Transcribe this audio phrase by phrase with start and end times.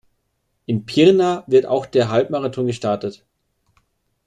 [0.65, 3.23] In Pirna wird auch der Halbmarathon gestartet.